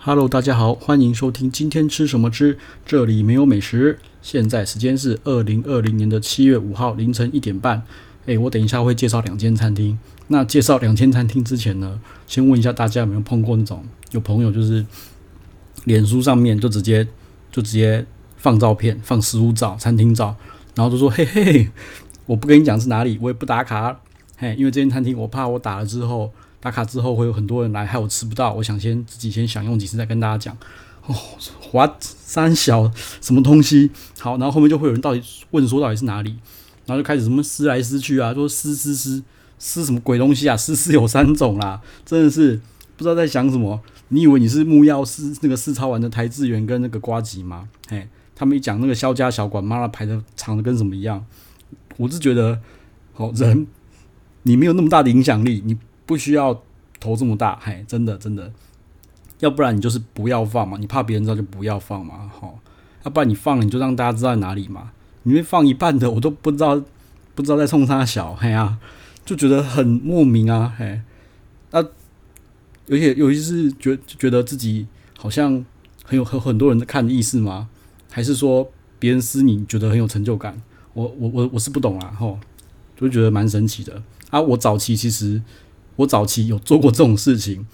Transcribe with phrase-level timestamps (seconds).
[0.00, 2.56] Hello，大家好，欢迎收听今天吃什么吃，
[2.86, 3.98] 这里没有美食。
[4.22, 7.82] 现在时间是二零二零年的七月五号凌晨一点半。
[8.26, 9.98] 诶，我等一下会介绍两间餐厅。
[10.28, 14.86] 那介绍两间餐厅之前呢，先问一下大家有没有碰过那种有朋友就是
[15.84, 17.04] 脸书上面就直接
[17.50, 18.06] 就直接
[18.36, 20.36] 放照片，放食物照、餐厅照，
[20.76, 21.68] 然后就说嘿嘿，
[22.24, 24.00] 我不跟你讲是哪里，我也不打卡，
[24.36, 26.32] 嘿，因为这间餐厅我怕我打了之后。
[26.60, 28.52] 打卡之后会有很多人来，害我吃不到。
[28.54, 30.56] 我想先自己先享用几次，再跟大家讲。
[31.06, 31.14] 哦，
[31.60, 32.90] 华三小
[33.20, 33.90] 什么东西？
[34.18, 36.36] 好，然后后面就会有人到底问说到底是哪里，
[36.84, 39.22] 然后就开始什么撕来撕去啊，说撕撕撕
[39.58, 40.54] 撕什么鬼东西啊？
[40.56, 42.60] 撕撕有三种啦，真的是
[42.96, 43.80] 不知道在想什么。
[44.08, 47.68] 你以为你是木曜四那个四超玩的台智源跟那个瓜吉吗？
[47.88, 51.24] 嘿，他们一讲那个萧家小馆，妈的排的长的跟什么一样。
[51.96, 52.60] 我是觉得，
[53.14, 53.66] 好人
[54.42, 55.78] 你没有那么大的影响力，你。
[56.08, 56.62] 不需要
[56.98, 58.50] 头这么大，嘿，真的真的，
[59.40, 62.58] 要不然你就是不要放嘛，你怕别人知道就不要放嘛，好，
[63.04, 64.90] 要不然你放了你就让大家知道在哪里嘛，
[65.24, 66.82] 你会放一半的我都不知道，
[67.34, 68.78] 不知道在冲啥小，嘿啊，
[69.26, 71.02] 就觉得很莫名啊，嘿，
[71.72, 71.84] 啊，
[72.88, 74.86] 而且尤其是觉觉得自己
[75.18, 75.62] 好像
[76.04, 77.68] 很有很很多人在看的意思吗？
[78.10, 78.66] 还是说
[78.98, 80.58] 别人撕你觉得很有成就感？
[80.94, 82.38] 我我我我是不懂啦，吼，
[82.96, 85.42] 就觉得蛮神奇的啊，我早期其实。
[85.98, 87.66] 我早期有做过这种事情，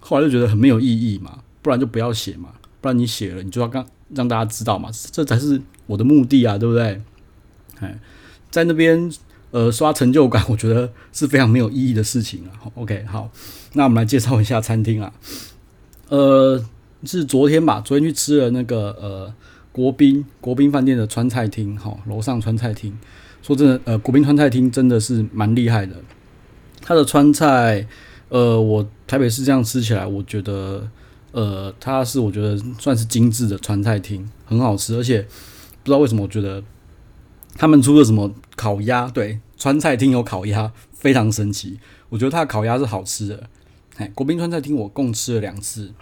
[0.00, 7.00] 后来就觉得很没有意义嘛，不然就不要写嘛，不然你写了，你就要让让大家知道嘛，这才是我的目的啊，对不对？
[7.78, 7.96] 哎，
[8.50, 9.08] 在那边
[9.52, 12.66] 呃刷成就感， 我觉得是非常没有意义的事情啊。
[12.74, 13.30] OK，好，
[13.74, 15.12] 那我们来介绍一下餐厅啊，
[16.08, 16.64] 呃，
[17.04, 19.32] 是昨天吧，昨天去吃了那个呃
[19.70, 22.92] 国宾国宾饭店的川菜厅，哈，楼上川菜厅，
[23.40, 25.94] 说真的，呃，国宾川菜厅真的是蛮厉害的。
[26.80, 27.86] 它的川菜，
[28.28, 30.88] 呃，我台北市这样吃起来，我觉得，
[31.32, 36.62] 呃，它是我觉得算是精致的川菜厅，很好吃，而且不知道为什么，我觉得
[37.56, 41.78] 他们出了什么烤鸭，对，川菜厅有烤鸭，非常神奇。
[42.08, 43.48] 我觉得它的烤鸭是好吃的。
[43.96, 45.92] 哎，国宾川菜厅我共吃了两次，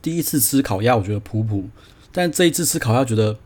[0.00, 1.68] 第一次吃烤鸭我觉得普普，
[2.10, 3.38] 但这一次吃烤鸭觉得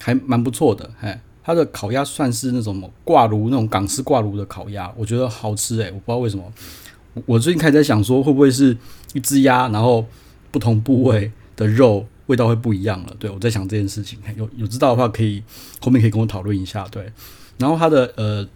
[0.00, 1.22] 还蛮不错的，哎。
[1.50, 6.44] 它的烤鸭算是那种挂炉那种港式挂炉的烤鸭，我觉得好吃诶、我不知道为什么。
[7.26, 8.76] 我最近开始在想说，会不会是
[9.14, 10.06] 一只鸭，然后
[10.52, 13.16] 不同部位的肉味道会不一样了？
[13.18, 15.42] 对，我在想这件事情，有有知道的话可以
[15.80, 16.86] 后面可以跟我讨论一下。
[16.88, 17.12] 对，
[17.58, 18.46] 然后它的呃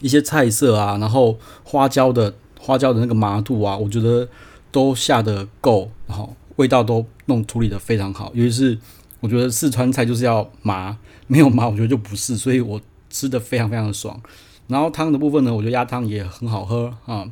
[0.00, 4.26] 一些菜色啊，然后花椒的花椒的那个麻度啊，我觉得
[4.70, 8.78] 都下得够，然后味道都弄处理得非常好，尤其是。
[9.22, 14.20] 我觉得四川菜就是要麻，没有麻，我觉得就不是，所以我吃的非常非常的爽。
[14.66, 17.24] 然后汤的部分呢，我觉得鸭汤也很好喝啊。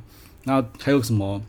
[0.45, 1.43] 那还有什么？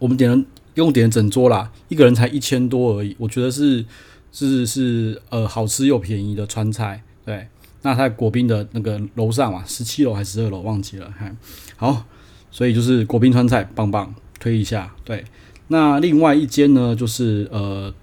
[0.00, 0.44] 我们点了，
[0.74, 3.14] 用点了整桌啦，一个人才一千多而已。
[3.16, 3.86] 我觉得是
[4.32, 7.00] 是是呃好吃又便宜的川菜。
[7.24, 7.46] 对，
[7.82, 11.08] 那在国宾的那个楼上嘛，十七楼还是十二楼忘记了。
[11.16, 11.30] 哈，
[11.76, 12.04] 好，
[12.50, 14.92] 所以就是国宾川菜棒棒，推一下。
[15.04, 15.24] 对，
[15.68, 17.94] 那另外一间呢，就是呃。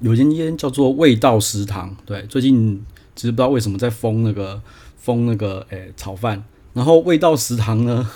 [0.00, 2.84] 有一间叫做味道食堂，对，最近
[3.14, 4.60] 其实不知道为什么在封那个
[4.96, 8.06] 封那个诶、炒饭，然后味道食堂呢，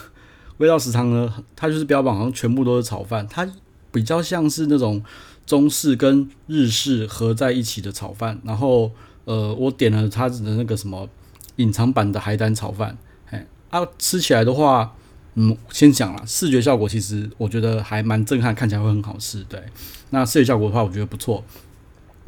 [0.58, 3.48] 味道食堂呢，它就是标榜好像全部都是炒饭，它
[3.90, 5.02] 比较像是那种
[5.46, 8.92] 中式跟日式合在一起的炒饭，然后
[9.24, 11.08] 呃，我点了它的那个什么
[11.56, 12.98] 隐藏版的海胆炒饭，
[13.30, 14.94] 哎，啊，吃起来的话，
[15.34, 19.62] 嗯，先讲了视觉效果，其实我觉得还蛮震撼，看起来会很好吃，对，
[20.10, 21.42] 那视觉效果的话，我觉得不错。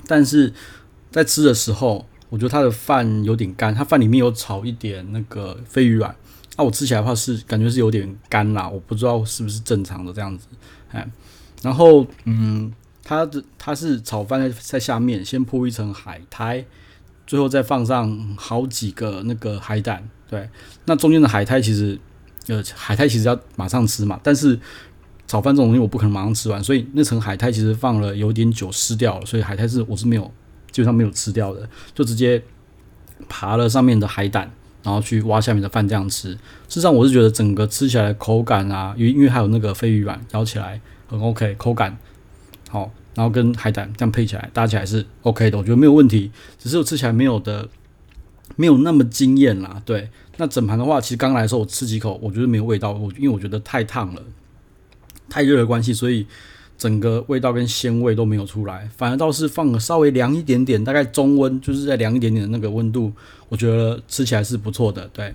[0.07, 0.53] 但是
[1.11, 6.11] 在吃的时候，我觉得它的饭有点干，它饭里面有炒一点那个飞鱼卵，
[6.57, 10.47] 啊，我吃起来的话是感觉是有点干啦，我不知道是不是正常的这样子，
[10.91, 11.07] 哎，
[11.63, 16.65] 然后嗯，它的它是炒饭在在下面先铺一层海苔，
[17.27, 20.49] 最后再放上好几个那个海胆，对，
[20.87, 21.99] 那中间的海苔其实
[22.49, 24.59] 呃海苔其实要马上吃嘛，但是。
[25.32, 30.30] 炒饭这种东西我不可能马上吃完，所以那层海苔其实放了有点久湿掉了，所以海苔是我是没有
[30.71, 32.42] 基本上没有吃掉的，就直接
[33.30, 34.53] 扒了上面的海胆，
[34.83, 36.33] 然后去挖下面的饭这样吃。
[36.33, 40.78] 事实上我是觉得整个吃起来口感啊，因为因为还有那个飞鱼卵咬起来
[41.09, 41.97] 很 OK，口感
[42.68, 46.30] 好，然后跟海胆这样配起来搭起来是 OK 的，我觉得没有问题。
[46.59, 47.66] 只是我吃起来没有的
[48.57, 49.80] 没有那么惊艳啦。
[49.86, 54.22] 对，那整盘的话，其实刚来的时候我吃几口，我觉得没有味道，我因为我觉得太烫了。
[55.33, 56.27] 太热的关系，所以
[56.77, 63.11] 整个味道跟鲜味都没有出来，反而倒是放了稍微凉一点点，大概中温，就是在凉一点点的那个温度，
[63.49, 65.09] 我觉得吃起来是不错的。
[65.15, 65.34] 对，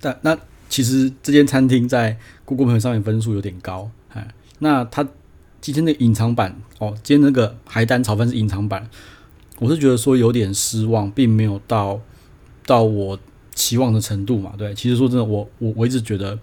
[0.00, 0.36] 但那
[0.68, 4.26] 其实这间餐厅在 Google 评分上面分数有点高，哎，
[4.58, 5.06] 那它
[5.60, 8.90] 今天的隐藏版哦，今天那个海胆炒饭是隐藏版，
[9.60, 12.00] 我是觉得说有点失望，并没有到
[12.66, 13.18] 到我
[13.54, 14.54] 期望的程度嘛。
[14.58, 16.38] 对，其实说真的，我我我一直觉得，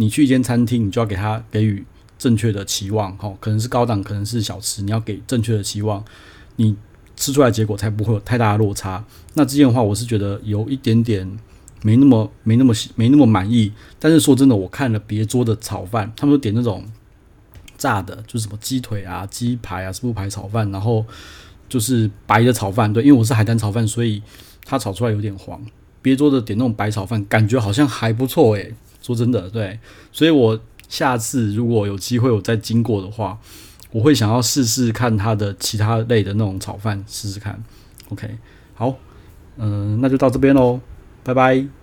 [0.00, 1.84] 你去一间餐厅，你就要给他给予
[2.18, 6.02] 正确的期望，哈，可能是高档，可能是小吃，你要给正确的期望，
[6.56, 6.74] 你
[7.14, 9.04] 吃出来结果才不会有太大的落差。
[9.34, 11.38] 那这件的话，我是觉得有一点点。
[11.82, 16.84] 没那么没那么没那么满意，但是说真的，我看了别桌的炒饭，他们都点那种
[17.78, 21.02] 炸的，就是什么鸡腿啊、鸡排啊、猪排炒饭，然后
[21.70, 22.92] 就是白的炒饭。
[22.92, 24.22] 对，因为我是海胆炒饭，所以
[24.66, 25.58] 它炒出来有点黄。
[26.02, 28.74] 别桌的点那种白炒饭，感觉好像还不错诶。
[29.00, 29.78] 说真的，对，
[30.12, 30.58] 所以我
[30.88, 33.38] 下次如果有机会我再经过的话，
[33.92, 37.62] 我会想要试试看它的其他类的那种炒饭，试试看。
[38.10, 38.28] OK，
[38.74, 38.96] 好，
[39.56, 40.80] 嗯、那就到这边喽。
[41.22, 41.79] 拜拜。